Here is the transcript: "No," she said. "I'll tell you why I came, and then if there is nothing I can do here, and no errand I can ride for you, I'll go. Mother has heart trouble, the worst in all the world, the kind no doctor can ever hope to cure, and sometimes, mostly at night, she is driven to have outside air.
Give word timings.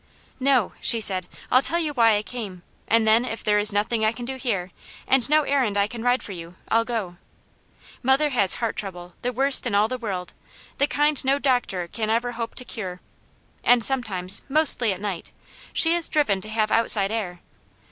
"No," 0.39 0.73
she 0.81 0.99
said. 0.99 1.27
"I'll 1.51 1.61
tell 1.61 1.77
you 1.77 1.93
why 1.93 2.15
I 2.17 2.23
came, 2.23 2.63
and 2.87 3.07
then 3.07 3.23
if 3.23 3.43
there 3.43 3.59
is 3.59 3.71
nothing 3.71 4.03
I 4.03 4.11
can 4.11 4.25
do 4.25 4.35
here, 4.37 4.71
and 5.07 5.29
no 5.29 5.43
errand 5.43 5.77
I 5.77 5.85
can 5.85 6.01
ride 6.01 6.23
for 6.23 6.31
you, 6.31 6.55
I'll 6.71 6.83
go. 6.83 7.17
Mother 8.01 8.29
has 8.31 8.55
heart 8.55 8.75
trouble, 8.75 9.13
the 9.21 9.31
worst 9.31 9.67
in 9.67 9.75
all 9.75 9.87
the 9.87 9.99
world, 9.99 10.33
the 10.79 10.87
kind 10.87 11.23
no 11.23 11.37
doctor 11.37 11.87
can 11.87 12.09
ever 12.09 12.31
hope 12.31 12.55
to 12.55 12.65
cure, 12.65 12.99
and 13.63 13.83
sometimes, 13.83 14.41
mostly 14.49 14.91
at 14.91 14.99
night, 15.01 15.31
she 15.71 15.93
is 15.93 16.09
driven 16.09 16.41
to 16.41 16.49
have 16.49 16.71
outside 16.71 17.11
air. 17.11 17.41